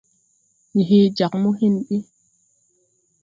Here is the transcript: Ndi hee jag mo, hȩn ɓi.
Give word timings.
Ndi 0.71 0.81
hee 0.89 1.13
jag 1.17 1.33
mo, 1.41 1.49
hȩn 1.59 1.75
ɓi. 1.87 1.97